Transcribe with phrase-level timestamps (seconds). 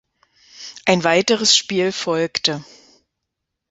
[0.85, 2.65] Ein weiteres Spiel folgte.